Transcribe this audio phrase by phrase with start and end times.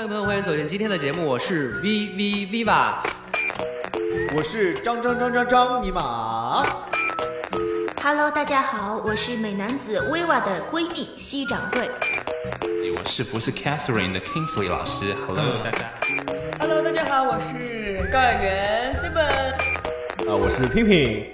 [0.00, 2.94] 各位朋友，欢迎走进今天的节目，我是 V V Viva，
[4.34, 6.64] 我是张张张张张尼玛。
[8.02, 11.90] Hello，大家好，我是美男子 Viva 的闺蜜西掌柜。
[12.96, 15.92] 我是不是 Catherine 的 Kingsley 老师？Hello，大家。
[16.58, 20.30] Hello，大家好，我是高演员 Seven。
[20.30, 21.26] 啊，我是平平。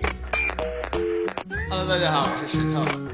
[1.71, 3.06] Hello，大家好，我是石头。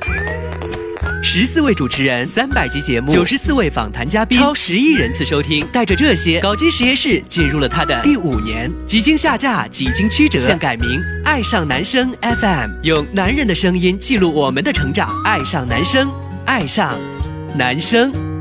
[1.34, 5.66] 十四位主持人，三百集节目，九十四位访谈嘉宾，超十亿人次收听。
[5.72, 15.08] 带着这些，搞基实验室进入了它的第五年，几经下架，几经曲折，现改名“爱上男生 FM”，用男人的声音记录我们的成长。
[15.24, 16.12] 爱上男生，
[16.44, 17.00] 爱上
[17.56, 18.31] 男生。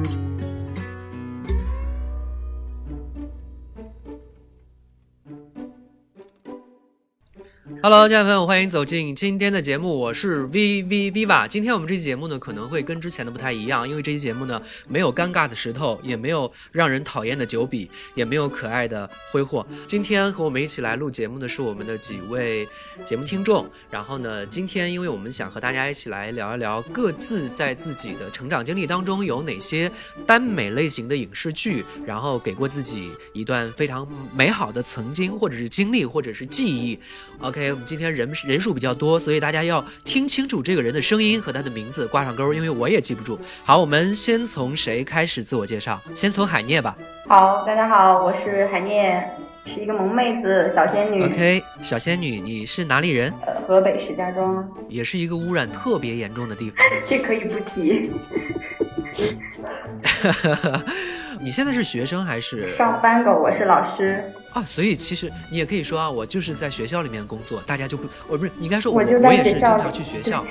[7.83, 11.47] Hello，亲爱的朋友，欢迎走进今天的节目，我是 V V Viva。
[11.47, 19.65] 今天我们这期节目呢，可能会跟之前的不太一样，因为这期节目呢，没有尴尬的石头，也没有让人讨厌的九笔，也没有可爱的挥霍。
[19.87, 22.69] 今天和我们一起来录节目的是我们的几位
[23.03, 23.67] 节目听众。
[23.89, 29.91] 然后呢，今天因为我们想和大家一起来聊一聊各自在自己的成长经历当中有哪些
[30.27, 36.99] 耽美类型的影视剧，然后给过自己一段非常美好的曾经，或者是经历，或者是记忆。
[37.39, 43.39] OK，我们今天人人数比较多，所以大家要听清楚这个人的声音和他的名字挂上钩，因为我也记不住。
[43.63, 45.99] 好，我们先从谁开始自我介绍？
[46.15, 46.95] 先从海涅吧。
[47.27, 49.23] 好，大家好，我是海涅，
[49.65, 51.23] 是一个萌妹子，小仙女。
[51.23, 53.33] OK，小仙女，你是哪里人？
[53.45, 54.69] 呃，河北石家庄。
[54.89, 56.85] 也是一个污染特别严重的地方。
[57.07, 58.11] 这可以不提。
[61.39, 63.31] 你现在是学生还是上班狗？
[63.31, 70.45] 我是老师啊，所以其实你也可以说啊，我就是在学校里面工作，大家就不，我不是，你应该说我就我也是经在学校常去学校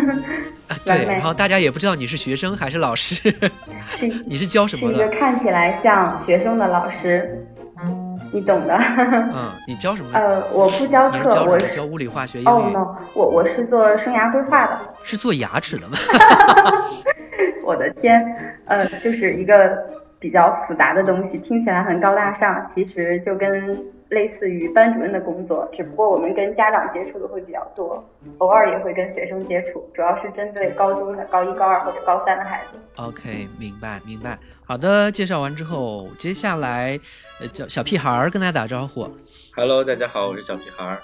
[0.68, 3.34] 啊，对，然后大家也不知道你是学生还是老师，
[3.88, 4.98] 是你是教什么的？
[4.98, 7.46] 是一个看起来像学生的老师，
[8.30, 8.76] 你懂的。
[8.76, 10.10] 嗯， 你教什么？
[10.12, 11.44] 呃，我不教课，教？
[11.44, 14.78] 我是教物理、化学、英哦、语，no，我我是做生涯规划的。
[15.02, 15.96] 是做牙齿的吗？
[17.64, 18.20] 我的天，
[18.66, 19.78] 呃，就是一个
[20.22, 28.02] 比较复杂的东西，听起来很高大上，其实就跟类似于班主任的工作，只不过我们跟家长接触的会比较多，
[28.38, 32.76] 偶尔也会跟学生接触，主要是针对高中的高一、高二或者高三的孩子。
[32.94, 34.38] OK，明白明白。
[34.64, 36.96] 好的，介绍完之后，接下来
[37.40, 39.10] 呃叫小屁孩儿跟大家打招呼。
[39.56, 40.98] Hello，大家好，我是小屁孩儿。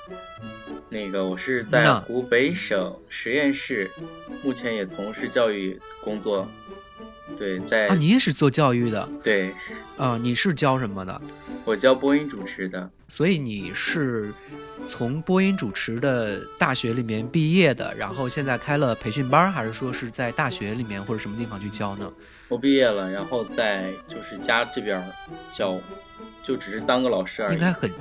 [0.89, 3.91] 那个，我是在湖北省实验室，
[4.45, 6.47] 目前也从事教育工作。
[7.37, 9.53] 对，在、啊，你也是做教育的对
[9.97, 10.19] 啊？
[10.21, 11.21] 你是教什么的？
[11.65, 12.91] 我教播音主持的。
[13.09, 14.33] 所以你是
[14.87, 22.11] 从播音主持的大学里面毕业的，然后现在开了培训班，还是说是在大学里面或者什么地方去教呢？
[22.49, 25.03] 我毕业了，然后在就是家这边
[25.53, 25.78] 教，
[26.49, 27.55] 就只是当个老师而已。
[27.57, 27.93] 应该很，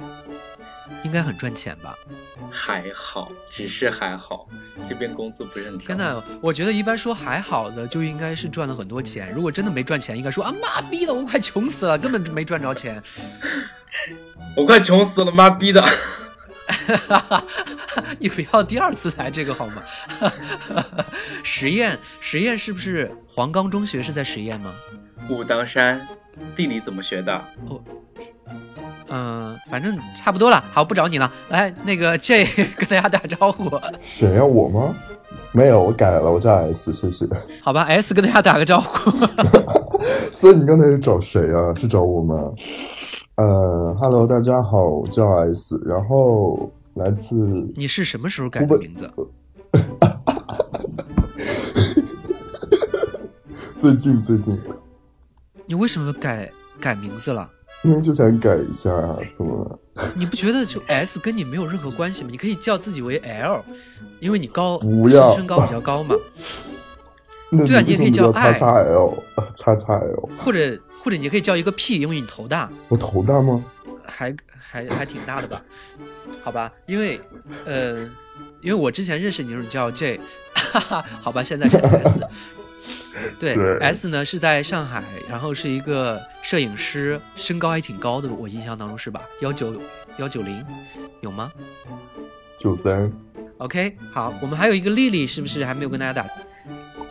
[1.03, 1.93] 应该很赚钱吧？
[2.49, 4.47] 还好，只是还好，
[4.87, 5.85] 这边工资不是很高。
[5.85, 13.03] 天呐，我觉得一般说还好的就应该是赚了很多钱，如果真的没赚钱，应该说啊妈逼的，我快穷死了，根本就没赚着钱。
[14.55, 15.85] 我快穷死了，妈逼的！
[18.17, 19.83] 你不要第二次来这个好吗？
[21.43, 24.73] 实验实验是不是黄冈中学是在实验吗？
[25.27, 26.07] 武当山，
[26.55, 27.33] 地理怎么学的？
[27.67, 27.83] 哦，
[29.09, 30.63] 嗯、反正差不多了。
[30.71, 31.31] 好，不找你了。
[31.49, 32.45] 来，那个 J
[32.75, 33.69] 跟大家打招呼。
[34.01, 34.93] 谁呀、我吗？
[35.51, 37.27] 没有，我改了，我叫 S，谢谢。
[37.61, 39.11] 好吧，S 跟大家打个招呼。
[40.31, 41.73] 所以你刚才是找谁啊？
[41.75, 42.53] 是找我吗？
[43.35, 47.33] 呃，Hello，大家好，我叫 S，然后来自
[47.75, 49.11] 你是什么时候改的名字？
[53.77, 54.59] 最近最近，
[55.65, 57.49] 你为什么改改名字了？
[57.83, 58.89] 因为就想改一下，
[59.33, 59.63] 怎么
[59.95, 60.09] 了？
[60.15, 62.29] 你不觉得就 S 跟你没有任何关系吗？
[62.31, 63.63] 你可以叫自己为 L，
[64.19, 66.15] 因为你高，不要身高比较高嘛。
[67.49, 69.23] 对啊你也可以叫叉 I 叉 L，
[69.55, 73.63] 叉叉 L， 或者或者你可以叫一个 P，因为你头大，我头大吗？
[74.05, 75.61] 还还还挺大的吧？
[76.43, 77.21] 好吧，因为
[77.65, 77.99] 呃，
[78.61, 80.19] 因为我之前认识你的时候你叫 J，
[80.53, 82.19] 哈哈，好吧，现在是 S。
[83.39, 89.21] 对对 S 呢是在上海，然后是一个摄影师，身高还挺高的，我印象当中是吧？
[89.41, 89.81] 幺九
[90.17, 90.65] 幺九零，
[91.21, 91.51] 有吗
[92.59, 93.11] 九三
[93.57, 96.27] ，？OK，好，我们还有一个丽丽，是不是还没有跟大家打？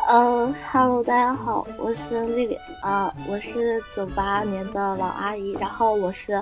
[0.09, 6.41] 嗯哈喽，大家好，我是丽丽啊、我是九八年的老阿姨，然后我是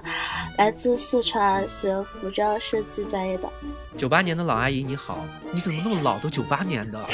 [0.58, 3.48] 来自四川学服装设计专业的。
[3.96, 6.18] 九八年的老阿姨你好，你怎么那么老？
[6.18, 7.00] 都九八年的？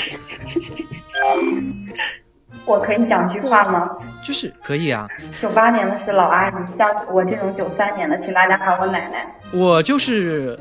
[2.67, 3.89] 我可以讲句话吗？
[4.25, 5.09] 就是可以啊。
[5.41, 9.35] 九八年的是老阿姨，像我这种九三年的，请大家喊我奶奶。
[9.53, 10.59] 我就是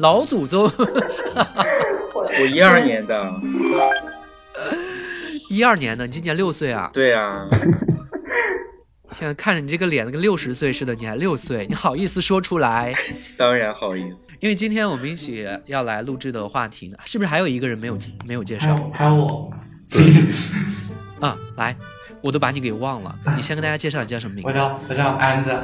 [0.00, 0.70] 老祖宗。
[2.14, 3.32] 我一二年的。
[5.50, 6.90] 一二年的，你今年六岁啊？
[6.92, 7.46] 对啊。
[9.12, 12.94] 现在看着你这个脸跟六十岁似的，你还六岁，你好意思说出来？
[13.36, 14.22] 当然好意思。
[14.40, 18.90] 因为今天我们一起要来录制的话题呢，是不是还有一个人没有没有介绍？
[18.92, 19.52] 还有我。
[21.22, 21.74] 啊，来，
[22.20, 23.14] 我都把你给忘了。
[23.36, 24.48] 你先跟大家介绍，你叫什么名字？
[24.48, 25.56] 我叫我叫安子。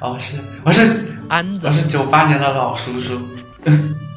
[0.00, 3.20] 哦，是我是安子，我是九八年的老叔叔。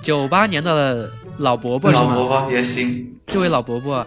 [0.04, 2.16] 九八年的老伯伯是吗？
[2.16, 3.12] 老伯伯也行。
[3.28, 4.06] 这位老伯伯，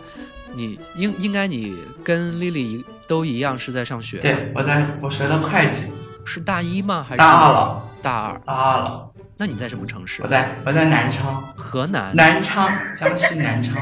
[0.54, 4.18] 你应应该你跟丽丽都一样是在上学。
[4.18, 5.90] 对，我在我学的会计。
[6.24, 7.04] 是大一吗？
[7.06, 7.82] 还是大二了？
[8.00, 8.40] 大二。
[8.46, 9.10] 大二了。
[9.36, 10.22] 那你在什么城市？
[10.22, 12.14] 我在我在南昌，河南。
[12.14, 13.76] 南昌，江西南昌。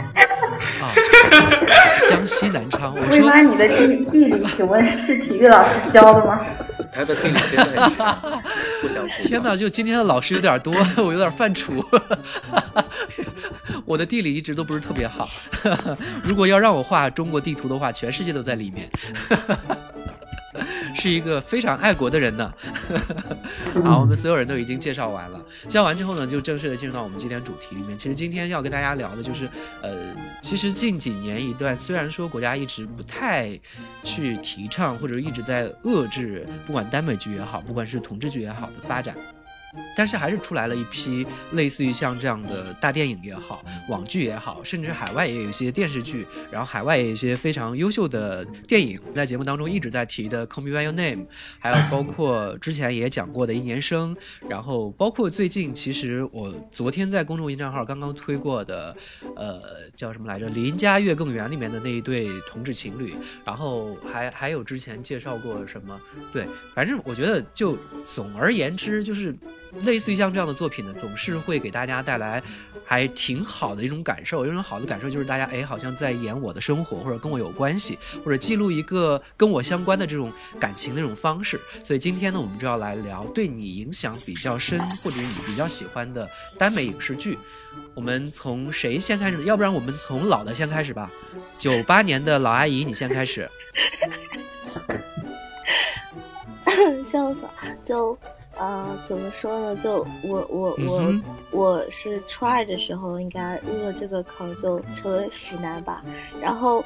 [0.81, 0.91] 啊，
[2.09, 2.95] 江西南昌。
[2.95, 6.41] 我说，妈，你的地地理，请问是体育老师教的吗？
[6.91, 8.43] 他的地理真的很
[8.81, 11.85] 不想天哪，就今天的老师有点多， 我有点犯怵。
[13.85, 15.29] 我的地理一直都不是特别好，
[16.23, 18.89] 如果要让我画中国地图的话，全世界都在里面。
[20.95, 22.53] 是一个非常爱国的人呢。
[23.83, 25.41] 好，我们所有人都已经介绍完了。
[25.65, 27.97] 介绍完之后呢，就正式的进入到我们今天主题里面。
[27.97, 29.49] 其实今天要跟大家聊的就是，
[29.83, 33.59] 呃，其实近几年一段，虽然说国家一直不太
[34.05, 39.15] 去提倡，或者一直在遏制，不管耽美剧也好，不管是同志剧也好的发展。
[39.97, 49.01] 但是还是出来了一批类似于像这样的大电影也好，网剧也好，甚至海外也有一些电视剧，然后海外也有一些非常优秀的电影。
[49.15, 51.25] 在节目当中一直在提的《Call Me By Your Name》，
[51.59, 54.17] 还有包括之前也讲过的一年生，
[54.49, 58.97] 然后包括最近其实我昨天在公众微信账号刚刚推过的，
[59.37, 63.15] 呃，叫什么来着，《林家月更圆》里面的那一对同志情侣，
[63.45, 66.01] 然后还还有之前介绍过什么，
[66.33, 67.77] 对，反正我觉得就
[68.07, 69.35] 总而言之就是。
[69.85, 72.43] 类似于像这样的作品呢，总是会给大家带来
[72.85, 74.47] 还挺好的一种感受。
[74.47, 81.61] 一种好的感受就是大家哎，好像在演我的生活，或者跟我有关系，或者记录一个跟我相关的这种感情的这种方式。
[81.85, 86.29] 所以今天呢，我们就要来聊对你影响比较深，或者你比较喜欢的
[86.59, 87.39] 耽美影视剧。
[87.95, 89.43] 我们从谁先开始？
[89.45, 91.11] 要不然我们从老的先开始吧。
[91.59, 93.49] 九八年的老阿姨，你先开始。
[97.11, 97.41] 笑死，
[97.85, 98.19] 就。
[98.59, 99.81] 呃，怎么说呢？
[99.83, 101.15] 就我我我
[101.53, 106.03] 我是初二的时候，应该入了这个坑，就成为腐男吧。
[106.41, 106.85] 然后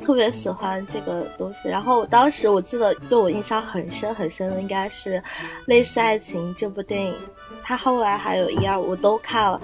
[0.00, 1.68] 特别喜欢这个东西。
[1.68, 5.16] 然后当时我记得对我印象很深很深的，应该是
[5.66, 7.14] 《类似爱情》这部电影。
[7.62, 9.60] 它后来还有一二我都看了，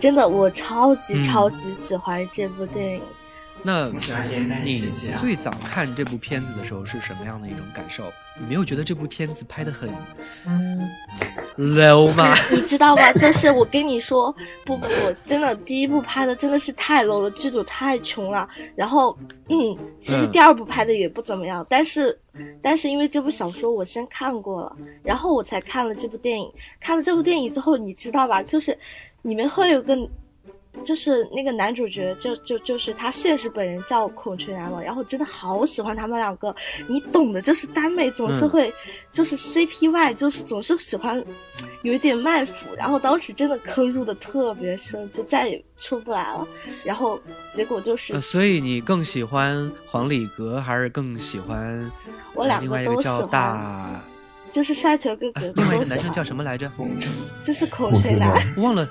[0.00, 3.00] 真的我超级超级喜欢这部电影。
[3.64, 3.88] 那
[4.64, 8.12] 你最早看这部片子的时候是什么样的一种感受？
[8.40, 9.88] 你没有觉得这部片子拍的很
[11.56, 12.34] low 吗？
[12.50, 13.12] 你知道吗？
[13.12, 18.48] 就是我跟你说，不不不，真的第一部拍的真的是太 low 了，剧组太穷了。
[18.74, 19.16] 然后，
[19.48, 22.18] 嗯，其实第二部拍的也不怎么样，但是，
[22.60, 26.50] 但是因为这部小说我先看过了，然后我才看了这部电影。
[26.80, 28.42] 看了这部电影之后，你知道吧？
[28.42, 28.76] 就是
[29.22, 29.96] 你们会有个。
[30.82, 36.54] 就是那个男主角，就就就是他现实本人叫孔雀男嘛，然后真的好喜欢他们两个，
[36.86, 38.72] 你懂的，就是耽美总是会，
[39.12, 41.22] 就是 CPY，就是总是喜欢
[41.82, 46.46] 有一点卖腐，然后当时真的坑入的特别深，就再也出不来了，
[46.84, 47.20] 然后
[47.54, 51.90] 结果就是，所以你更喜欢黄礼格还是更喜欢
[52.34, 54.00] 我两个都喜欢。
[54.52, 56.70] 就是沙球哥哥，另外一个男生叫什么来着？
[57.44, 58.86] 就是孔锤男， 忘了。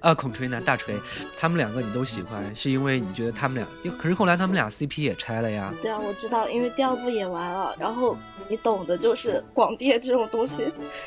[0.00, 0.94] 啊，孔锤男大锤，
[1.38, 3.92] 他们两个你都喜欢，是因为你觉得他们俩？
[3.96, 5.72] 可是后来他们俩 CP 也拆了呀。
[5.80, 8.14] 对啊，我知道，因为第二部演完了，然后
[8.48, 10.64] 你懂的，就是广电这种东西，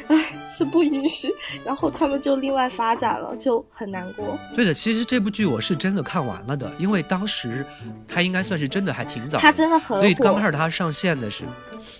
[0.07, 1.31] 唉，是不允许。
[1.63, 4.35] 然后他们就另外发展了，就很难过。
[4.55, 7.63] 对的，其实这部剧我是真的看完了的，因为当时
[8.07, 11.43] 他应该算是真的还挺早，他真的很，所以刚开始他上线的是。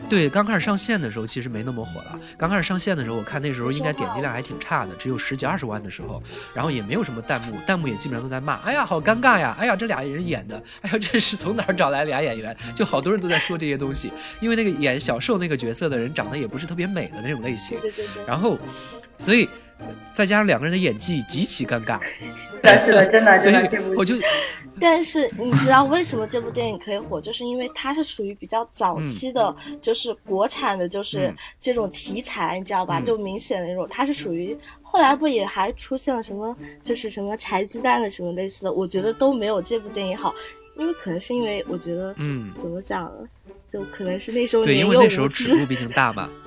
[0.10, 2.20] 对，刚开始上线的时候其实没那么火了。
[2.38, 6.22] 刚开始上线的时候，我看那时候应该点击量还挺差的，只有十几二十万的时候，
[6.54, 9.56] 然后也没有什么弹幕，弹幕也基本上都在骂：“哎呀，好尴尬呀！
[9.60, 17.80] 哎呀，这俩人演的，哎呀，这是从哪儿找来俩演员？”就好多人都在说这些东西，因为那个演小受那个角色的人长得也不是特别美的那种类型。
[17.80, 18.26] 对对对。
[18.26, 18.58] 然后，
[19.20, 19.48] 所以。
[20.16, 22.00] 再加上两个人的演技极其尴尬，
[22.84, 24.16] 是的，真的， 所以我就。
[24.80, 27.20] 但是你知道为什么这部电影可以火？
[27.20, 33.02] 就是因为它是属于比较早期的，就是国产的，就是这种题材，你知道吧？
[33.02, 40.34] 就明显的那种，它是属于后来不也还出现了什么，就是什么柴鸡蛋的什么类似的，我觉得都没有这部电影好，
[40.78, 43.28] 因为可能是因为我觉得，嗯，怎么讲呢？
[43.68, 46.30] 就可能是那时候对，因为那时候尺度毕竟大嘛。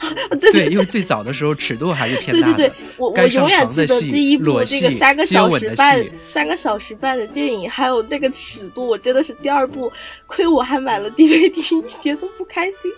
[0.40, 2.54] 对对，因为最早的时候尺度还是偏大的。
[2.54, 9.92] 对对对，我我永远记得第一部裸这个三个小时半，三个小时半的电影，还有那个尺度，我真的是第二部，
[10.26, 12.90] 亏我还买了 DVD， 一点都不开心。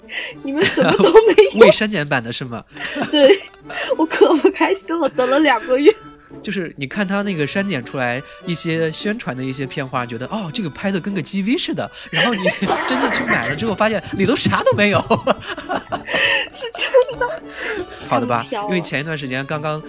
[0.43, 2.65] 你们什么都没 有，未删减版的是吗？
[3.11, 3.37] 对
[3.97, 5.93] 我可不开心了，等了两个月。
[6.43, 12.41] 就是你看他那个删减出来一些宣传的一些片花，觉得哦这个拍的跟个 GV 似的，然后你
[12.89, 15.01] 真的去买了之后，发现里头啥都没有。
[16.53, 17.43] 是真的。
[18.07, 19.83] 好的吧因为前一段时间刚刚。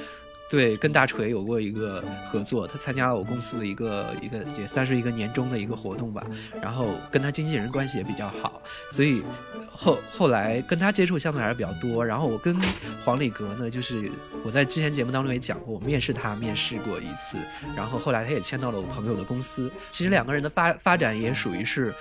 [0.54, 6.24] 对，跟大锤有过一个合作，他参加了我公司的一个一个也算是一个年终的一个活动吧，
[6.62, 9.24] 然后跟他经纪人关系也比较好，所以
[9.72, 12.06] 后后来跟他接触相对还是比较多。
[12.06, 12.56] 然后我跟
[13.04, 14.12] 黄礼格呢，就是
[14.46, 17.40] 我在之前节目当中也讲过，我面试他面试过一次，
[17.76, 19.72] 然后后来他也签到了我朋友的公司。
[19.90, 21.92] 其实两个人的发发展也属于是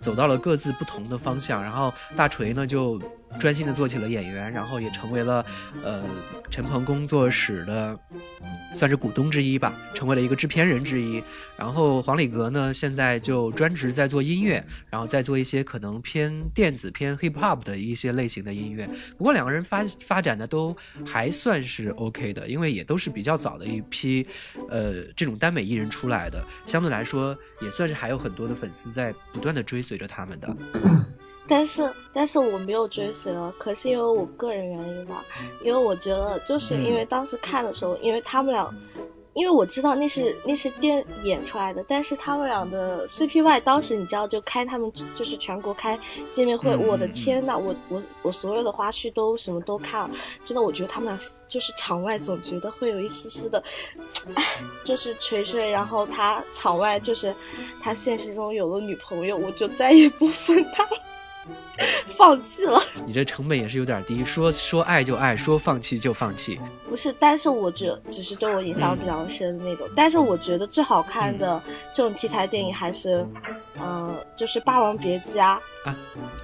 [0.00, 1.62] 走到了各自不同的方向。
[1.62, 3.00] 然后大锤呢就
[3.40, 5.44] 专心的做起了演员，然后也成为了
[5.84, 6.04] 呃
[6.50, 7.98] 陈鹏工作室的
[8.74, 11.22] 算是股东之一吧，成为了一个制片人之一。
[11.56, 18.88] 然后黄礼格呢现在就专职在做音乐，然后再做一些可能偏电子、偏 hip hop 的一些类型的音乐。
[19.16, 24.26] 不过两个人发发展的都还算是 OK 的，因为也都是比较早的一批
[24.68, 30.56] 呃这种耽美艺人出来的，相对来说也算是还有很多的粉丝在不断的追随着他们的。
[31.48, 35.24] 但是，但是我没有追随了，可是因为我个人原因吧，
[35.62, 38.72] 因为我觉得就是因为当时看的时候，因为他们俩，
[39.34, 45.98] 因为我知道那是那是电演出来的，但是他们俩的 CPY 当时你知道就开他们就是全国开
[46.32, 50.10] 见面会，嗯我的天呐，我我我所有的花絮都什么都看了，
[50.46, 51.18] 真的我觉得他们俩
[51.48, 53.62] 就是场外总觉得会有一丝丝的，
[54.34, 54.44] 唉，
[54.84, 57.34] 就是锤锤，然后他场外就是
[57.82, 60.90] 他现实中有了女朋友，我就再也不分他了。
[62.16, 66.60] 放弃了，你这成本也是有点低，说说爱就爱，说放弃就放弃。
[66.88, 69.88] 不是，但是我觉得只是对我影响比较深的那种。
[69.96, 71.60] 但是我觉得最好看的
[71.94, 73.26] 这种题材电影还是，
[73.80, 75.96] 嗯、就是《霸王别姬》啊，啊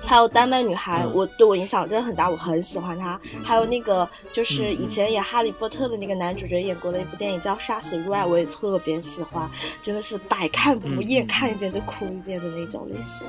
[0.05, 3.21] 还有《丹麦女孩》嗯我对我影响真的很大，我很喜欢她。
[3.45, 9.49] 还有那个就是以前演《哈利波特》的那个男主角演过的一部电影叫《杀死入爱》，我也特别喜欢，
[9.83, 13.29] 真的是百看不厌，看一遍就哭一遍的那种类型。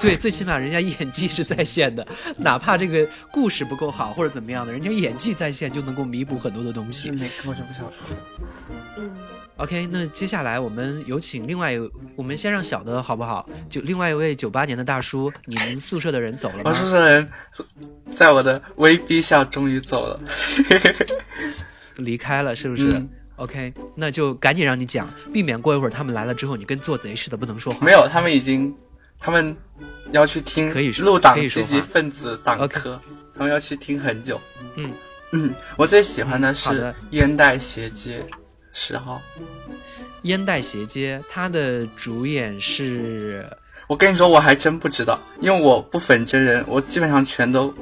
[0.00, 2.06] 对，最起码人家演 技是在线的，
[2.38, 7.10] 哪怕这个故事不够好或者怎么样的，人家演技在线就能够弥补很多的东西。
[7.10, 8.16] 没看过这部小说。
[8.96, 9.10] 嗯
[9.56, 13.48] ，OK，那接下来我们有请另外一位，我们先让小的好不好？
[13.68, 16.72] 就另外一位九八年的大叔，你们宿舍的人走了我吗？
[16.72, 17.28] 宿舍人
[18.14, 20.20] 在我的威逼下终于走了。
[21.96, 27.84] 离开了是不是、嗯 o k 那就赶紧让你讲，避免过一会儿他们来了之后，你跟做贼似的不能说话。
[27.84, 28.72] 没有，他们已经，
[29.18, 29.56] 他们
[30.12, 33.00] 要去听入党积极分子党课，
[33.36, 34.40] 他们要去听很久。
[34.76, 34.92] 嗯
[35.32, 38.24] 嗯，我最喜欢的是烟袋斜街
[38.72, 39.20] 十号。
[40.22, 43.46] 烟袋斜街，它的主演是
[43.86, 47.74] 我跟你说，我还真不知道，因为我不粉真人，我基本上全都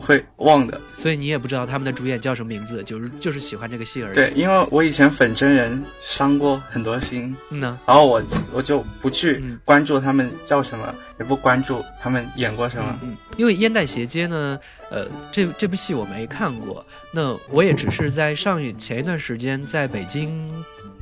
[0.00, 0.80] 会忘的。
[0.94, 4.14] 所以你也不知道他们的主演叫什么名字，就是就是喜欢这个戏而已。
[4.14, 12.98] 对，因为我以前粉真人伤过很多心，嗯呢，然后我我就不去嗯关注他们叫什么，也不关注他们演过什么。
[13.02, 14.58] 嗯，因为《烟袋斜街》呢，
[14.90, 20.50] 呃，这这部戏我没看过，那我也只是在上一前一段时间在北京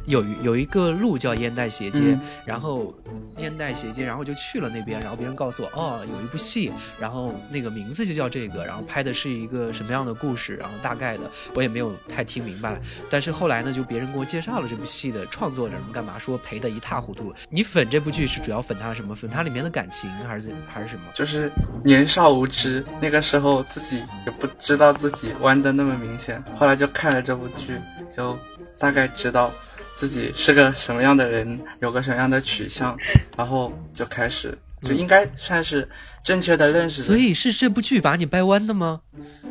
[0.06, 2.94] 有有一个路叫烟袋斜街，嗯然后
[3.38, 11.23] 烟袋斜街，然后就去了那边，然后别人告诉我，哦，有一部戏，然后那个名字就叫这个，然后拍的是一个什么样的故事，然后大概的
[11.54, 12.80] 我也没有太听明白，
[13.11, 17.32] 但是后来呢，就别人给我介绍了这部戏的创作者干嘛，说赔的一塌糊涂。
[17.49, 19.14] 你粉这部剧是主要粉它什么？
[19.14, 21.02] 粉它里面的感情还是还是什么？
[21.14, 21.50] 就是
[21.84, 27.78] 年少无知，那个时候自己也不知道自己弯的那么明显，后来就看了这部剧，
[28.14, 28.37] 就
[28.78, 29.50] 大概知道
[29.95, 32.97] 自己是个什么样的人，有个什么样的取向，
[33.37, 35.89] 然后就开始就应该算是
[36.23, 37.07] 正确的认识的。
[37.07, 39.01] 所以是这部剧把你掰弯的吗？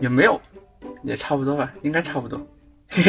[0.02, 0.40] 也没有，
[1.04, 2.46] 也差不多吧，应该差不多。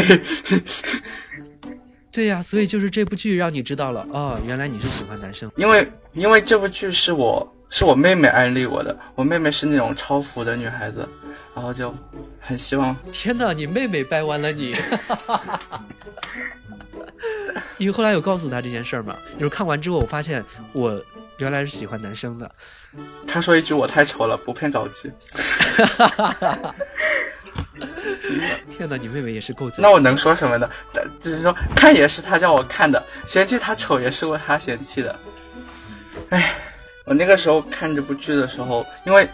[2.12, 5.50] 对呀、所以就是这部剧让你知道了，哦，原来你是喜欢男生。
[5.56, 11.08] 因为因为这部剧是我是我妹妹安利我的，我妹妹是那种超服的女孩子，
[11.56, 11.92] 然后就
[12.38, 12.96] 很希望。
[13.10, 14.76] 天哪，你妹妹掰弯了你！
[17.76, 19.16] 你后来有告诉他这件事儿吗？
[19.38, 21.00] 就是看完之后，我发现我
[21.38, 22.50] 原来是喜欢男生的。
[23.26, 25.10] 他说一句：“我太丑了，不骗搞基。
[28.76, 29.76] 天哪，你妹妹也是够贼。
[29.78, 30.70] 那我能说什么呢？
[30.92, 35.18] 但只是说看也是他叫我看的，嫌弃他丑也是为他嫌弃的。
[36.30, 36.54] 哎，
[37.04, 39.28] 我那个时候看这部剧的时候，因为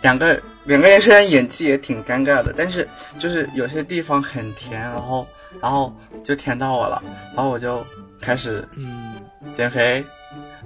[0.00, 2.88] 两个两个人虽然演技也挺尴尬的，但是
[3.18, 5.26] 就是有些地方很甜，然后
[5.60, 5.92] 然后
[6.24, 7.02] 就甜到我了，
[7.34, 7.84] 然后我就
[8.20, 9.14] 开始嗯
[9.54, 10.04] 减肥，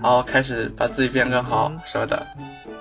[0.00, 2.26] 然后开始把自己变更好什么的，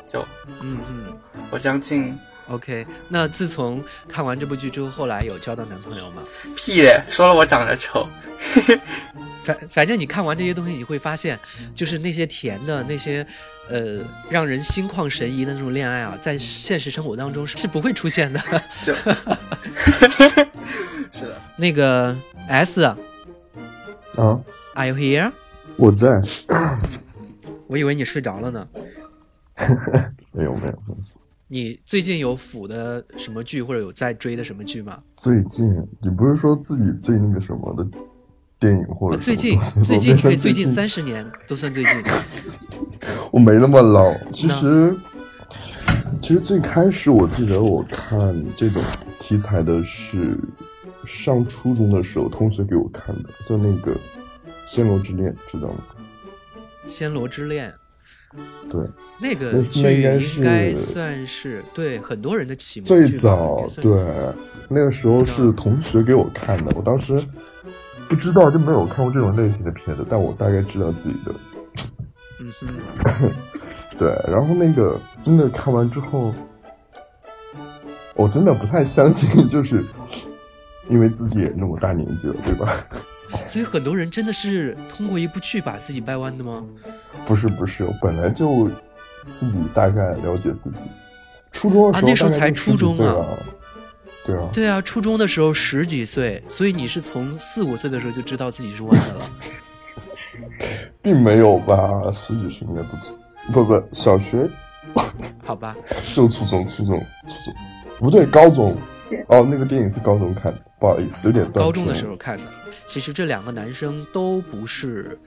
[0.06, 0.20] 就
[0.62, 1.18] 嗯嗯
[1.52, 2.18] 我相信
[2.50, 2.86] ，OK。
[3.08, 6.22] 那自从看完这部剧之后，后来有交到男朋友吗？
[6.56, 8.08] 屁嘞，说了我长得丑，
[9.46, 11.40] 反反正你看完这些东西，你会发现，
[11.76, 13.26] 就是那些甜的那些，
[13.70, 18.40] 呃，让人心旷神怡的那种恋爱啊，在现实生活当中是是不会出现的。
[21.12, 22.16] 是的，那个
[22.48, 22.98] S 啊
[24.74, 25.32] ，Are you here？
[25.78, 26.22] 我在，
[27.68, 28.68] 我以为你睡着了呢。
[30.34, 30.98] 没有没有，
[31.48, 35.00] 你最近有腐的什么剧，或者有在追的什么剧吗？
[35.16, 35.66] 最近
[36.02, 37.88] 你不是说自己最那个什么的
[38.66, 41.92] 电影或者啊最近最近最近三十年都算最近。
[43.32, 44.96] 我没那么老，其实
[46.22, 48.18] 其实最开始我记得我看
[48.56, 48.82] 这种
[49.20, 50.36] 题材的是
[51.06, 53.92] 上初中的时候同学给我看的，就那个
[54.68, 55.78] 《暹罗之恋》，知道吗？
[56.92, 57.72] 《暹罗之恋》
[58.70, 58.82] 对，
[59.20, 63.94] 那个那剧那应该应该是算是对很多人的启蒙最早对，
[64.68, 67.24] 那个时候是同学给我看的，我当时
[68.10, 71.34] 不知道就没有看过这种类型的片子，但我大概知道自己的
[72.40, 73.32] 嗯哼，
[73.98, 76.34] 对，然后那个真的看完之后，
[78.16, 79.84] 我真的不太相信，就是
[80.90, 82.86] 因为自己也那么大年纪了，对吧？
[83.48, 86.64] 所以很多人真的是通过一部剧把自己掰弯的吗？
[87.26, 88.70] 不是不是，我本来就
[89.32, 90.84] 自己大概了解自己。
[91.52, 93.26] 初中的啊时候，那时候才初中啊啊。
[94.26, 99.30] 对啊，对啊，初中的时候十几岁，所以你是从四五岁的时候就知道自己是弯的了。
[101.02, 102.02] 并没有吧？
[102.12, 103.10] 十几岁应该不止，
[103.54, 104.50] 不不，小学
[105.44, 105.76] 好吧，
[106.16, 107.56] 就初中，初中，初中，
[108.00, 108.76] 不对，高中。
[109.28, 112.44] 哦，那个电影是高中看的，不好意思，有点断高中的时候看的。
[112.88, 115.18] 其实这两个男生都不是，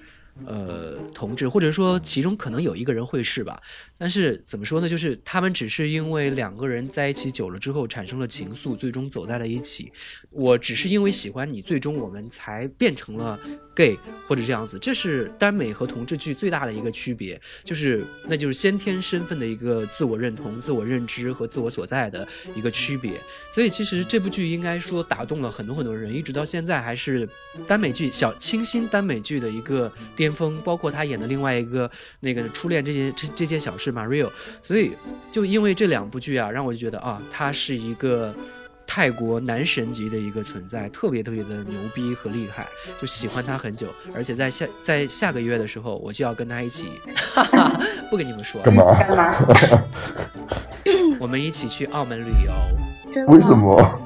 [0.46, 3.60] 呃，同志，或者说其中可能有一个人会是吧。
[3.96, 4.88] 但是怎么说呢？
[4.88, 9.92] 就是他们只是因为两个人在一起久了之后产生了情愫，最终走在了一起。
[10.30, 13.38] 我只是因为喜欢你，最终我们才变成了
[13.78, 14.76] gay 或者这样子。
[14.80, 23.12] 这是耽美和同志剧最大的一个区别，就是那就是先天身份的一个自我认同、自我认知和自我所在的一个区别。
[23.54, 27.28] 所以其实这部剧应该说打动了很多很多人，一直到现在还是
[27.68, 30.60] 耽美剧小清新耽美剧的一个巅峰。
[30.64, 34.28] 包括他演的另外一个那个初恋这件这这件小事 Mario，
[34.60, 34.92] 所以
[35.30, 38.34] 就因为这两部剧啊，让我就觉得啊，他是一个。
[38.90, 42.66] 泰国男神级的一个存在，特别特别的牛逼和厉害，
[42.98, 46.88] 就喜欢他很久，而且在下在下个月的时候，我就要跟他一起，
[47.34, 48.98] 哈哈，不跟你们说，干嘛？
[48.98, 49.34] 干嘛？
[51.20, 53.24] 我们一起去澳门旅游。
[53.26, 54.00] 为什么？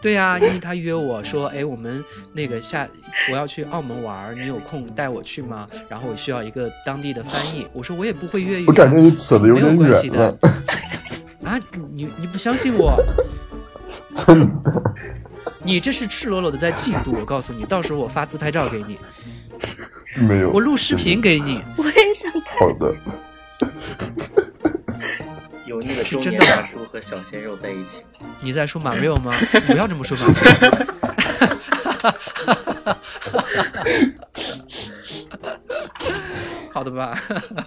[0.00, 2.86] 对呀、因为他约我说，哎，我们那个下
[3.30, 5.66] 我要去澳门玩，你有空带我去吗？
[5.88, 7.66] 然后我需要一个当地的翻译。
[7.72, 11.50] 我说我也不会粤语、啊，我感觉你扯的有没有点关系的远了。
[11.50, 11.60] 啊，
[11.92, 13.02] 你你不相信我？
[14.26, 14.82] 真的？
[15.62, 17.14] 你这是赤裸裸的在嫉妒。
[17.18, 18.98] 我告诉你，到时候我发自拍照给你，
[20.16, 20.50] 没有。
[20.50, 21.62] 我录视频给你。
[21.76, 22.58] 我也想看。
[22.58, 22.94] 好的。
[25.66, 28.02] 油腻的中真的年大叔和小鲜肉在一起。
[28.40, 29.34] 你在说马六吗？
[29.66, 30.34] 不要这么说马六。
[36.72, 37.18] 好的吧。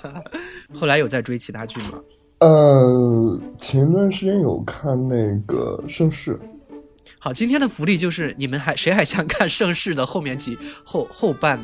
[0.74, 2.00] 后来有在追其他剧吗？
[2.40, 6.34] 呃，前段时间有看那个《盛世》，
[7.18, 11.60] 好，今天的福利就是你们还谁还想看《盛世》的后面几后后半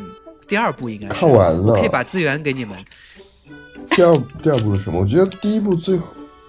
[0.47, 2.75] 第二部应该是看完了我可以把资源给你们。
[3.91, 4.99] 第二第二部是什么？
[4.99, 6.05] 我觉得第一部最后，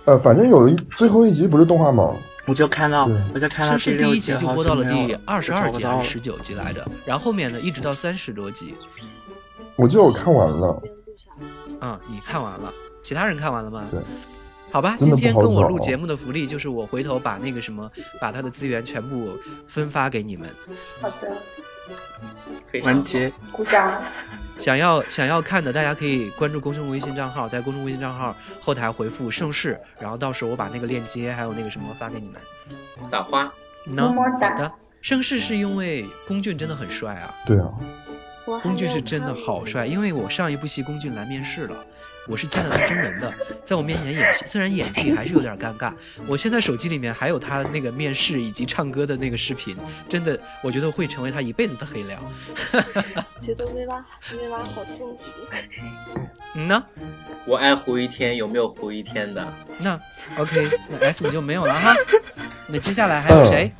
[0.06, 2.14] 呃，反正有一最后一集不是动画吗？
[2.46, 8.74] 我就看到，我就看到盛世第一集第六集就播到了第二十二集还是十九集来着，然后后面呢一直到三十多集。
[9.76, 10.82] 我记得我看完了。
[11.80, 12.72] 嗯、你看完了，
[13.04, 13.86] 其他人看完了吗？
[13.92, 14.00] 对。
[14.72, 17.88] 好吧，今天跟我录节目的福利就是我回头把那个什么，
[18.20, 19.38] 把他的资源全部
[19.68, 20.48] 分发给你们。
[21.00, 21.32] 好的，
[22.72, 23.32] 非常完结。
[23.52, 24.02] 鼓掌。
[24.58, 32.40] 想要想要看的，大家可以关注公众微信账号，在公众微信账号后台回复“盛世”，然后到时候我把那个链接还有那个什么发给你们。
[33.08, 33.44] 撒花。
[33.86, 34.72] 呢，么么哒好的。
[35.00, 37.70] 盛世是因为龚俊真的很帅啊，对啊，
[38.44, 41.76] 龚俊是真的好帅，因为我上一部戏龚俊来面试了，
[42.28, 43.32] 我是见了他真人的，
[43.64, 45.92] 在我面前演戏，虽然演技还是有点尴尬，
[46.26, 49.76] 我现在手机里面还有他那个面试以及唱歌的那个视频，
[50.08, 52.18] 真的，我觉得会成为他一辈子的黑料。
[53.40, 55.18] 觉得薇拉薇拉好幸福。
[56.54, 56.84] 你呢？
[57.46, 59.46] 我爱胡一天，有没有胡一天的？
[59.78, 60.00] 那
[60.38, 61.94] OK，那 S 你就没有了哈。
[62.66, 63.72] 那接下来还有谁？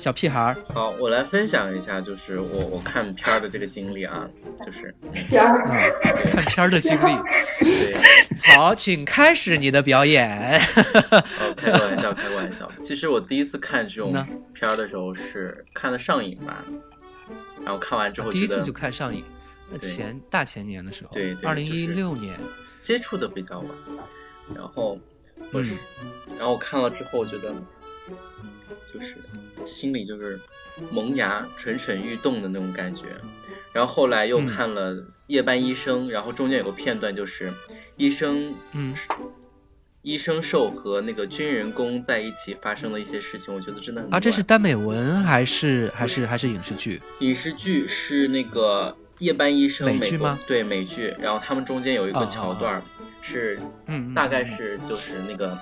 [0.00, 4.26] 小屁孩儿，好，我来分享一下，就是我我看片儿的这个经历啊，
[4.64, 5.90] 就是片儿啊，
[6.24, 7.12] 看片儿的经历。
[7.60, 7.94] 对，
[8.56, 10.58] 好，请开始你的表演。
[11.10, 12.72] 哦，开个玩笑， 开个玩笑。
[12.82, 14.10] 其实我第一次看这种
[14.54, 16.64] 片儿的时候是看的上瘾吧，
[17.62, 19.22] 然后看完之后第一次就看上瘾，
[19.70, 22.34] 那前大前年的时候，对对二零一六年，
[22.80, 23.68] 接触的比较晚，
[24.56, 24.98] 然后
[25.52, 27.52] 我是，嗯然后我看了之后我觉得，
[28.92, 29.16] 就是
[29.64, 30.38] 心里就是
[30.90, 33.04] 萌芽、蠢蠢欲动的那种感觉。
[33.72, 34.46] 然后后来又嗯。
[34.46, 34.94] 看了
[35.28, 37.52] 《夜班医生》，然后中间有个片段就是
[37.96, 38.94] 医生，嗯，
[40.02, 47.00] 医生兽和那个军人公在一起发生的一些事情，我觉得真的很啊，这是耽美文还是还是还是影视剧？
[47.20, 50.38] 影视剧是那个夜班医生美剧吗？
[50.48, 52.82] 对美剧，然后他们中间有一个哦桥段儿
[53.22, 55.56] 是，嗯嗯大概是就是那个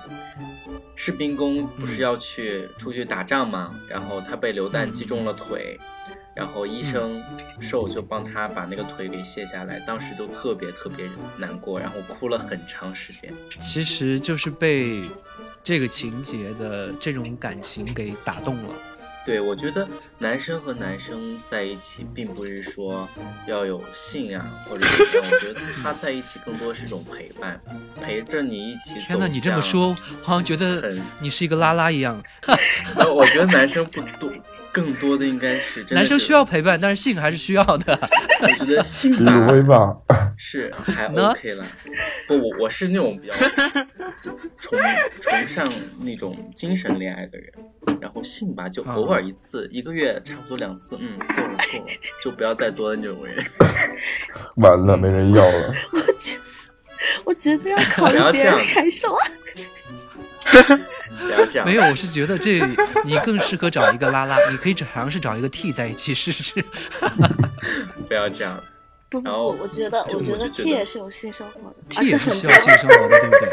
[0.95, 5.79] 士兵工不是要去出去打仗嘛，然后他被榴弹击中了腿，
[6.35, 7.21] 然后医生
[7.59, 11.05] 寿就帮他把那个腿给卸下来，当时就特别特别
[11.37, 13.33] 难过，然后哭了很长时间。
[13.59, 15.03] 其实就是被
[15.63, 18.75] 这个情节的这种感情给打动了。
[19.25, 23.07] 对，我觉得男生和男生在一起，并不是说
[23.45, 25.31] 要有性啊，或者怎么样。
[25.31, 27.61] 我觉得他在一起更多是一种陪伴，
[28.01, 32.19] 陪着你一起走天哪，你这么向说，好像觉得你是一个拉拉一样。
[33.13, 34.31] 我觉得男生不多，
[34.71, 37.99] 更多的应该是真的男生需要陪伴，但是性还是需要的。
[38.41, 39.13] 我觉得性
[39.67, 39.95] 吧，
[40.41, 41.65] 是 还 OK 了。
[42.25, 43.33] 不，我我是那种比较
[44.57, 44.79] 崇
[45.19, 47.51] 崇尚那种精神恋爱的人，
[47.99, 51.85] 然后性吧就偶尔一次，一个月差不多两次，嗯，够了够了，
[52.23, 53.45] 就不要再多的那种人。
[54.63, 55.75] 完了没人要了。
[57.25, 59.27] 我觉得要考虑不要别人感受啊。
[61.19, 61.67] 不要这样。
[61.67, 62.61] 没有，我是觉得这
[63.03, 66.63] 你更适合找一个拉拉，你可以尝试找一个 T 在一起试试。
[68.07, 68.61] 不要这样。
[69.09, 73.49] 不不然后不，我觉得我觉得 T 也是有性生活的，T 也是需要性生活的，对不对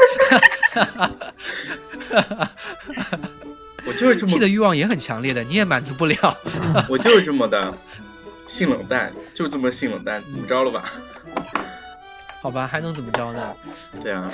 [3.87, 6.15] 我就是这么？T 的欲望也很强烈的，你也满足不了。
[6.89, 7.73] 我就是这么的
[8.47, 10.91] 性冷淡，就这么性冷淡，怎么着了吧？
[12.39, 13.55] 好吧，还能怎么着呢？
[14.03, 14.31] 对啊，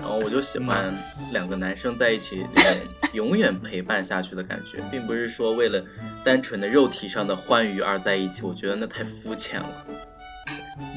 [0.00, 0.96] 然后我就喜欢
[1.32, 2.72] 两个男生在一起那种
[3.12, 5.84] 永远陪伴下去的感觉，并不是说为了
[6.24, 9.68] 单纯的肉体上的欢愉而在一起，我觉得那太肤浅了。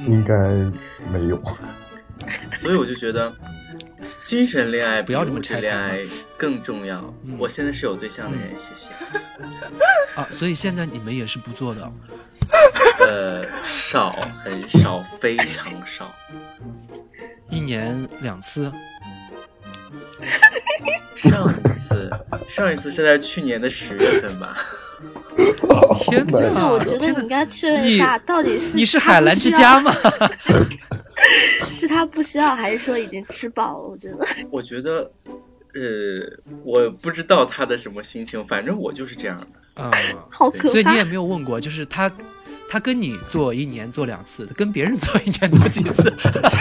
[0.08, 0.36] 应该
[1.12, 1.42] 没有。
[2.60, 3.32] 所以我就觉得，
[4.24, 6.00] 精神恋爱不要这么比物质恋爱
[6.38, 7.00] 更重要。
[7.26, 8.90] 嗯我现在是有对象的人，谢谢。
[10.16, 11.92] 啊，所以现在你们也是不做的。
[13.00, 14.12] 呃，少，
[14.44, 16.14] 很少，非常少。
[17.50, 18.72] 一年两次，
[21.18, 22.10] 上一次，
[22.48, 24.58] 上一次是在去年的十月份吧。
[26.06, 29.94] 天不是，我觉得你应该确认一下，到底是你是海澜之家吗？
[31.70, 33.88] 是他不需要，还是说已经吃饱了？
[33.90, 34.18] 我觉得
[34.52, 35.12] 我觉得，
[35.74, 35.82] 呃，
[36.64, 39.82] 我不知道他的什么心情，反正我就是这样的。
[39.82, 39.92] 啊、
[40.30, 40.70] 好可怕。
[40.70, 42.12] 所以你也没有问过，就是他，
[42.70, 46.14] 他跟你做一年做两次，跟别人做一年做几次？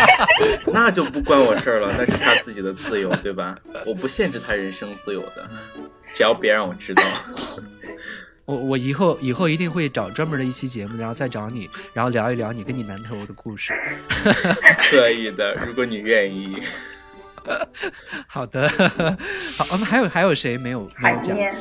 [0.73, 3.57] 那就不关我事儿了，那是他自己的自由，对吧？
[3.85, 5.49] 我不限制他人生自由的，
[6.15, 7.03] 只要别让我知道。
[8.45, 13.73] 我我以后以后一定会找专门的一期节目，然后再找你，然后聊一聊你跟你男朋友的故事。
[14.91, 16.63] 可以的，如果你愿意。
[18.27, 18.69] 好的，
[19.57, 21.37] 好，我们还有还有谁没有没海有讲？
[21.37, 21.55] 念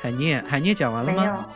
[0.00, 1.48] 海念，海念讲完了没有吗？，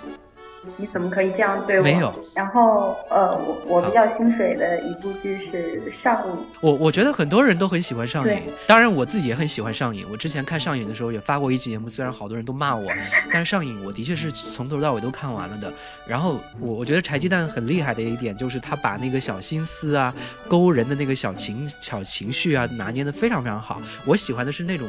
[0.77, 1.83] 你怎么可以这样对我？
[1.83, 2.15] 没有。
[2.35, 10.07] 然后呃，我我比较心水的一部剧是《上瘾》，我我觉得很多人都很喜欢上瘾，当然我自己也很喜欢上瘾。
[10.11, 12.91] 我之前看上瘾的时候也发过一期节目，虽然好多人都骂我，
[13.33, 15.73] 但是上瘾我的确是从头到尾都看完了的。
[16.07, 20.15] 然后我我觉得柴鸡蛋很厉害的一点就是他把那个小心思啊、
[20.49, 23.81] 勾人的那个小情小情绪啊拿捏的非常非常好。
[24.05, 24.89] 我喜欢的是那种。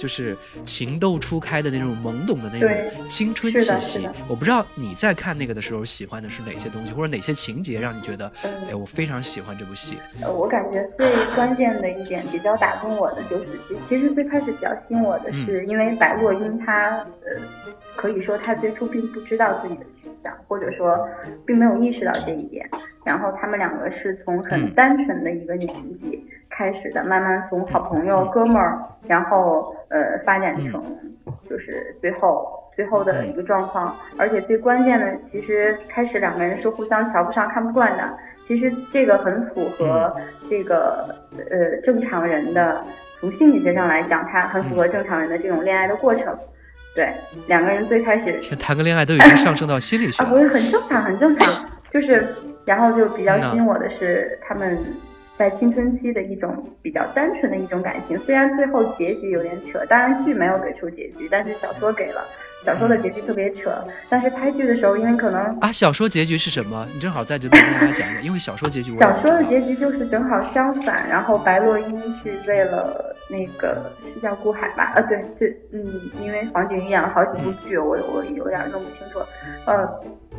[0.00, 0.34] 就是
[0.64, 2.70] 情窦初开的那种懵懂的那种
[3.08, 4.08] 青春气息。
[4.26, 9.98] 我不知道你在看那个的时候喜欢的是哪些东西，或者哪些情节让你觉得，嗯哎，我非常喜欢这部戏。
[10.22, 17.42] 呃，我感觉最关键的一点比较打动我的就是，其其实最开始比较吸引我的是，因为白洛因他呃，
[17.94, 19.84] 可以说他最初并不知道自己的
[20.22, 21.06] 象，或者说
[21.46, 22.68] 并没有意识到这一点。
[23.04, 30.82] 然后他们两个是从很嗯单纯的一个年纪开始的，慢慢从好朋友、哥们儿，然后呃发展成
[31.48, 33.94] 就是最后最后的一个状况。
[34.18, 38.18] 而且最关键的，其实开始两个人是互相瞧不上、看不惯的。
[38.46, 40.14] 其实这个很符合
[40.48, 41.14] 这个
[41.50, 42.84] 呃正常人的，
[43.20, 46.36] 从心理学上来讲，它很符合正常人的这种恋爱的过程。
[46.94, 47.08] 对，
[47.46, 50.32] 两个人最开始天谈个恋爱都已经上升到心理学啊，了。
[50.32, 51.64] 不是很正常，很正常。
[51.92, 52.24] 就是，
[52.64, 54.78] 然后就比较吸引我的是他们
[55.36, 58.16] 在青春期的一种比较单纯的一种感情。
[58.18, 62.24] 虽然最后结局有点扯，当然剧没有给出结局，但是小说给了。
[62.62, 63.72] 小说的结局特别扯，
[64.10, 66.86] 但是拍剧的时候，因为可能啊，小说结局是什么？
[66.92, 74.92] 你正好在这边跟大家讲一下，因为小说结局我小说的结局就是正好相反，然后白洛因是为了那个是叫顾海吧？
[74.96, 75.86] 啊，对，这嗯，
[76.20, 79.20] 因为黄景瑜演了好几部剧，我我有点弄不清楚。
[79.66, 79.88] 呃，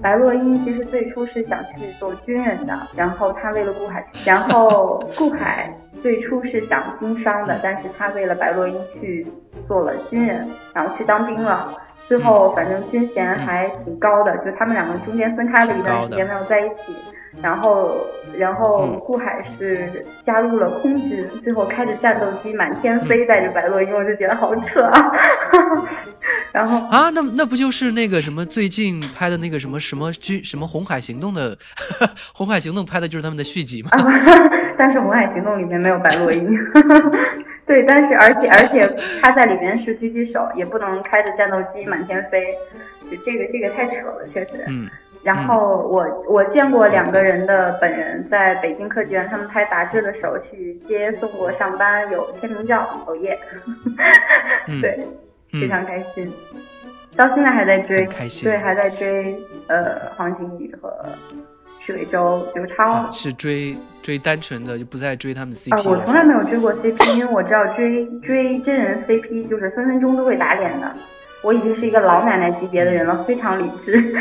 [0.02, 9.26] 白洛因其实最初是想去做军人的，然后他为了顾海，然后 顾海最初是想经商的，但是他为了白洛因去
[9.66, 11.74] 做了军人，然后去当兵了。
[12.08, 16.94] 最后反正军衔还挺高的，就他们两个中间分开了一段时间没有在一起。
[17.42, 18.06] 然后，
[18.38, 25.12] 然后顾海是加入了空军，最后开着战斗机满天飞，带着白洛因，我就觉得好扯啊。
[26.52, 31.58] 然后啊，那那不就是那个什么最近拍的那个什么什么军什么红海行动的，
[32.34, 33.92] 红海行动拍的就是他们的续集吗？
[34.78, 36.54] 但是红海行动里面没有白落英。
[37.66, 42.54] 对，但是而且而且他在里面是狙击手，也不能开着战斗机满天飞，
[43.10, 44.50] 就这个这个太扯了，确实。
[44.68, 44.90] 嗯。
[45.24, 53.38] 然后我我见过两个人的本人，在北京科技园，他们拍杂志的时候去接送过上班，有签名照，哦耶！
[54.82, 55.08] 对，
[55.52, 56.28] 非常开心，
[57.16, 60.92] 到现在还在追，开心，对，还在追呃黄景瑜和
[61.80, 70.92] 许魏洲、刘超、啊，是追追单纯的，就不再追他们 CP 啊，我从来没有追过 CP，因为我知道追追真人 CP 就是分分钟都会打脸的。
[71.44, 74.14] 我已经是一个老奶奶级别的人了，非常理智。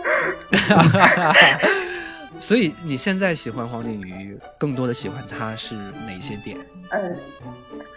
[2.40, 5.74] 所以你现在喜欢黄景瑜，更多的喜欢他是
[6.06, 6.56] 哪些点？
[6.90, 7.16] 嗯，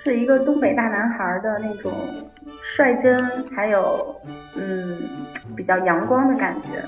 [0.03, 1.93] 是一个东北大男孩的那种
[2.75, 4.21] 率真，还有
[4.55, 4.97] 嗯
[5.55, 6.83] 比较阳光的感觉。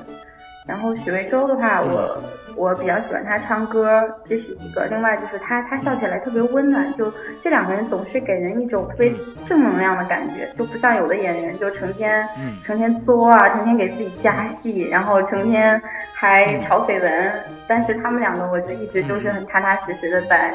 [0.67, 2.23] 然后许魏洲的话，我
[2.55, 4.85] 我比较喜欢他唱歌，这是一个。
[4.85, 9.13] 另外就是他他笑起来特别温暖，就这两个人总是给人一种特别
[9.45, 15.79] 正能量的感觉，就不像有的演员就成天、嗯、成天作啊，成天给自己加戏，然后成天
[16.13, 17.31] 还炒绯闻。
[17.67, 20.51] 但是他们两个，我就一直就是很踏踏实实的在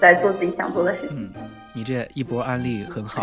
[0.00, 1.30] 在做自己想做的事情。
[1.34, 1.42] 嗯
[1.74, 3.20] 你这一波安利很好，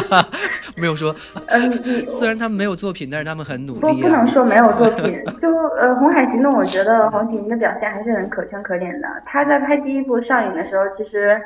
[0.74, 1.14] 没有说，
[1.48, 1.72] 嗯，
[2.08, 3.92] 虽然他们没有作品，但是他们很努力、啊。
[3.92, 5.22] 不，不能说没有作品。
[5.40, 9.08] 就呃，《红海行动》，我觉得黄景瑜的表现还是很可圈可点的。
[9.26, 11.38] 他在拍第一部上映的时候，其实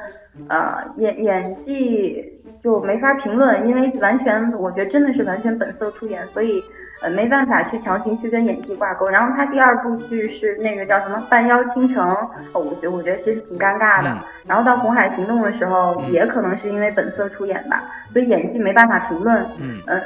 [0.48, 6.62] 呃演演技就没法评论，因为完全我觉得真的是完全本色出演，所以
[7.02, 9.08] 呃没办法去强行去跟演技挂钩。
[9.08, 12.08] 然后他第二部剧是那个叫什么《半妖倾城》，
[12.52, 14.10] 哦，我觉得我觉得其实挺尴尬的。
[14.10, 19.44] 嗯、然后到《红海行动》的时候，也可能是因为本色出演吧，所以演技没办法评论。
[19.60, 20.02] 嗯，呃，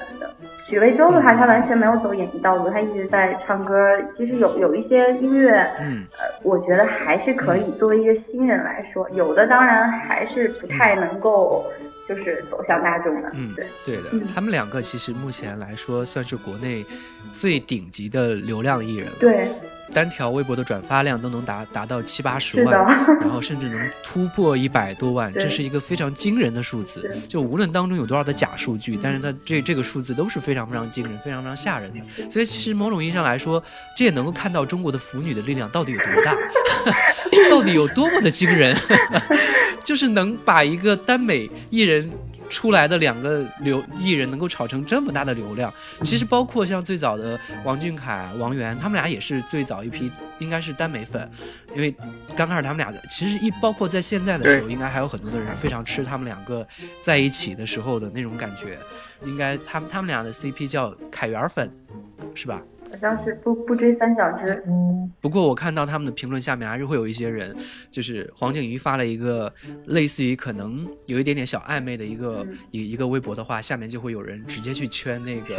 [0.67, 3.75] 许魏洲的话，他完全没有走演技道路，他一直在唱歌。
[4.17, 7.71] 其实有有一些音乐，嗯，呃，我觉得还是可以。
[7.73, 11.65] 作为一个新人来说，有的当然还是不太能够。
[12.09, 16.85] 就是走向大众的，嗯，对，对的，嗯、他们两个其实目前来说算是国内
[17.33, 19.49] 最顶级的流量艺人了，对，
[19.95, 22.75] 单条微博的转发量都能达达到七八十万，
[23.21, 27.17] 然后甚至能突破一百多万，这是一个非常惊人的数字。
[27.29, 32.31] 就无论当中有多少的假数据，但是它这这个数字都是非常非常惊人、非常非常吓人的。
[32.31, 33.63] 所以其实某种意义上来说，
[33.97, 36.37] 这也能够看到中国的腐女的力量到底有多大，
[37.49, 38.77] 到底有多么的惊人。
[39.85, 42.11] 就是能把一个耽美艺人
[42.49, 51.31] 出来的两个流艺人能够炒成这么大的流量，其实包括像最早的王俊凯、王源，他们俩也是最早一批，应该是耽美粉，
[51.75, 51.95] 因为
[52.37, 56.67] 刚开始他们俩的，其实一包括在现在的时候，应该还有很多的人非常吃他们两个
[57.03, 58.79] 在一起的时候的那种感觉，
[59.25, 61.71] 应该他们他们俩的 CP 叫凯源粉，
[62.35, 62.61] 是吧？
[62.93, 64.63] 好像是不不追三小只。
[64.67, 65.11] 嗯。
[65.21, 67.55] 不过我看到他们的评论下面还是会有一些人，
[67.91, 69.53] 就是黄景瑜发了一个
[69.87, 75.55] 类似于可能有一点点小暧昧的一个一、嗯、一个微博的话，下面就会有人直接去圈那个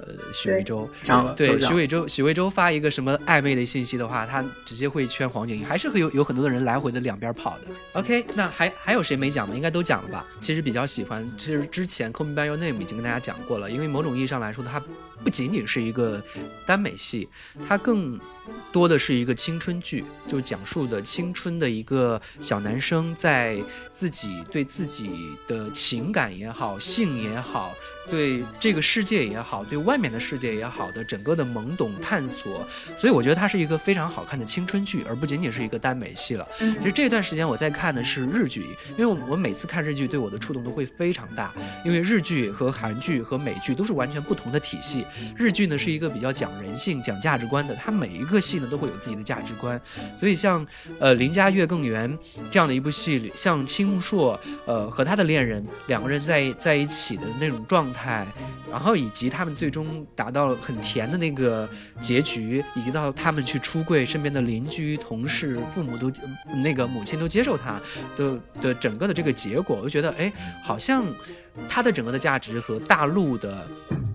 [0.00, 0.88] 呃许魏洲。
[1.36, 7.66] 对，许魏洲许魏洲发一个什么暧昧的信息的话，他直接会圈黄景瑜，还是会有有很多的人来回的两边跑的。
[7.94, 9.54] OK，那还还有谁没讲吗？
[9.54, 10.24] 应该都讲了吧？
[10.40, 14.82] 其实比较喜欢，其实之前《Call Me by Your Name》已经跟大家讲过了，因为某种意义上来说，它
[15.22, 16.22] 不仅仅是一个
[16.66, 16.73] 单。
[16.74, 17.28] 耽美戏，
[17.68, 18.18] 它更
[18.72, 27.72] 多的是一个青春剧，就讲述的青春的一个小男生在自己对自己的情感也好、性也好、
[28.10, 36.46] 对这个世界也好、对外面的世界也好的整个的懵懂探索，所以我觉得它是一个非常好看的青春剧，而不仅仅是一个耽美戏了。
[36.60, 38.62] 嗯其实这段时间我在看的是日剧，
[38.96, 41.52] 因为我我每次看日剧对我的触动都会非常大，
[41.84, 45.06] 因为日剧和韩剧和美剧都是完全不同的体系。
[45.36, 49.80] 日剧呢是一个比较讲人性、讲价值观的，它每一个戏呢都会有自己的价值观，
[50.16, 50.66] 所以像
[50.98, 52.18] 呃林家月更圆
[52.50, 58.26] 这样的一部戏里，像青木硕呃和他的恋人两个人在在一起的那种状态，
[58.70, 61.66] 然后以及他们最终达到了很甜的那个
[62.02, 66.12] 结局，以及到他们去出柜，身边的邻居、同事、父母都
[66.62, 67.80] 那个母亲都接受他
[68.18, 70.30] 的的整个的这个结果，我就觉得哎，
[70.62, 71.04] 好像
[71.68, 73.66] 他的整个的价值和大陆的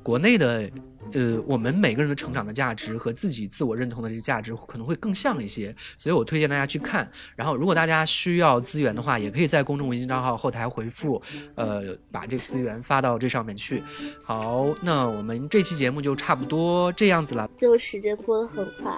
[0.04, 0.70] 国内的。
[1.14, 7.10] 呃，我们每个人的成长的价值和自己自我认同的这个价值可能会更像一些，所以我推荐大家去看。
[7.36, 11.22] 然后，如果大家需要资源的话，也可以在公众微信账号后台回复，
[11.56, 13.82] 呃，把这个资源发到这上面去。
[14.24, 17.50] 好，那我们这期节目就差不多这样子了。
[17.58, 18.92] 就时间过得很快，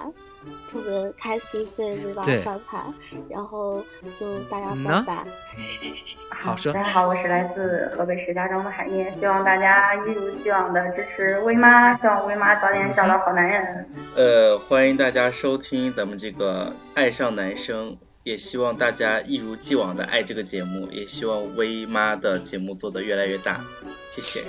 [0.70, 2.42] 特别开心被微妈对。
[2.42, 2.82] 翻盘，
[3.28, 3.82] 然后
[4.18, 5.04] 就大家嗯呢？
[5.06, 5.26] 拜拜。
[6.30, 6.72] 好说。
[6.72, 13.86] 大家好，我是来自河北石家庄的海燕，希望大家一如既往的支持威妈，希望威妈早点找到好男人。
[14.16, 17.92] 呃，欢迎大家收听咱们这个《爱上男生》，
[18.24, 23.60] 也希望大家一如既往的爱这个节目，也希望薇妈的节目做得越来越大，
[24.14, 24.44] 谢谢。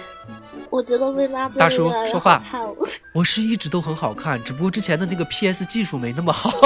[0.70, 2.76] 我觉得薇妈大叔越来越说话好。
[3.14, 6.52] 我是一直都很好看，只不过之前的那个 PS 技术没那么好。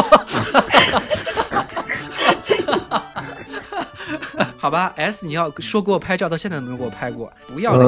[4.57, 7.87] 好吧，S，你要说给我拍照，到现在都没有给我拍过，不要脸。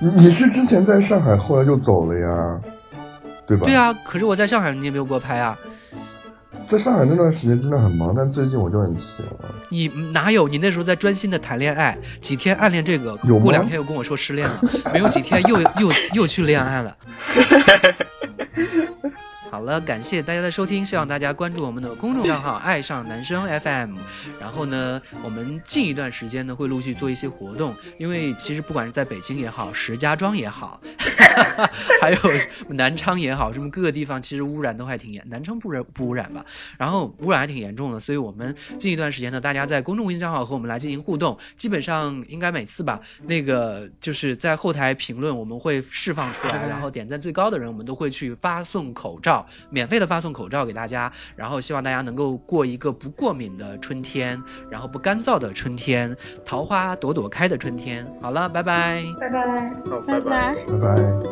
[0.00, 2.60] 你是之前在上海，后来就走了呀，
[3.46, 3.66] 对吧？
[3.66, 5.56] 对啊，可是我在上海，你也没有给我拍啊。
[6.66, 9.54] 在上海那段时间真的很忙，但最近我就很闲了。
[9.68, 10.48] 你哪有？
[10.48, 14.60] 你那时候在专心的谈恋爱，几天暗恋这个，有过两天又跟我说失恋了，
[14.92, 16.96] 没有几天又又又去恋爱了。
[19.50, 23.96] 好了，感谢大家的收听，希望大家关注我们的公众账号“爱上男生 FM”。
[24.40, 30.80] 然后呢，我们近一段时间呢会陆续做一些活动，因为其实不管是在北京也好，石家庄也好，
[32.00, 32.18] 还有
[32.70, 36.44] 南昌也好，什么各个地方其实污染都还挺严，南昌不染不污染吧？
[36.78, 58.06] 然后污染还挺严重的，所以我们近一段时间呢，大家在公众微信账号和我们来进行互动，基本上应该每次吧，那个就是在后台评论我们会释放出来，然后点赞最高的人，我们都会去发送口罩，免费的发送口罩给大家，然后希望大家能够过一个不过敏的春天，然后不干燥的春天，桃花朵朵开的春天。
[58.20, 59.02] 好了，拜拜。
[59.20, 59.70] 拜拜。
[59.90, 60.54] 好，拜拜。
[60.66, 61.31] 拜拜。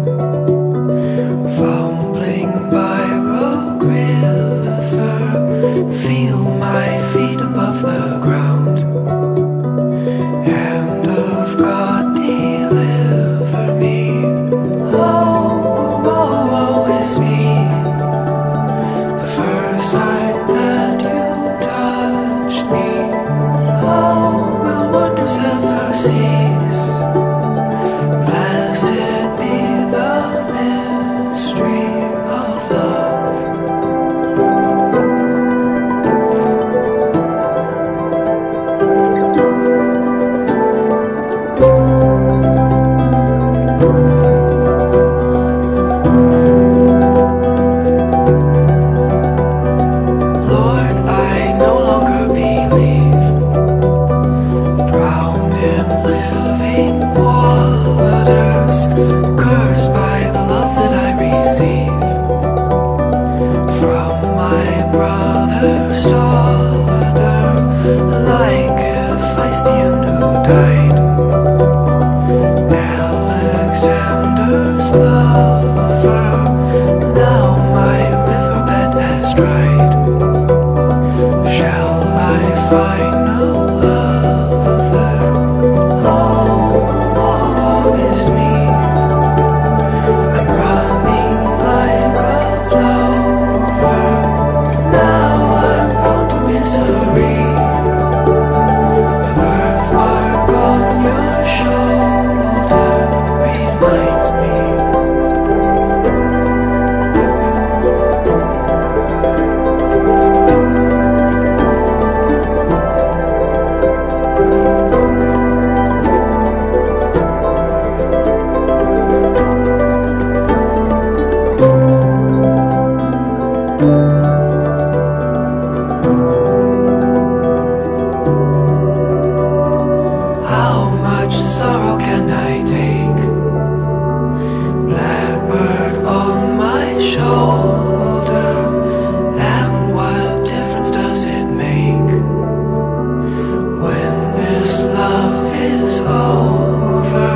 [145.63, 147.31] is over,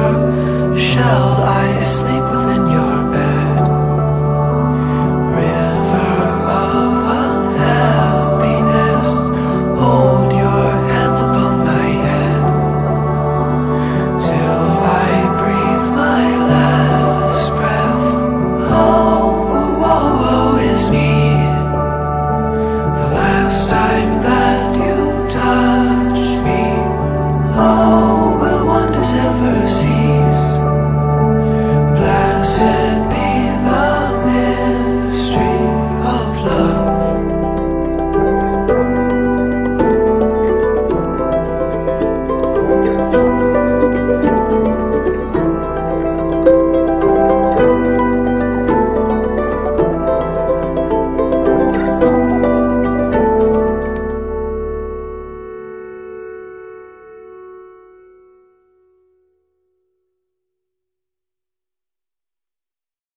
[0.77, 2.24] shall I sleep?